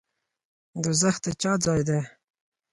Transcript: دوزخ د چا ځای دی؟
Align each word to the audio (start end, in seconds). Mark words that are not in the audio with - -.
دوزخ 0.83 1.15
د 1.23 1.25
چا 1.41 1.51
ځای 1.65 1.81
دی؟ 1.87 1.99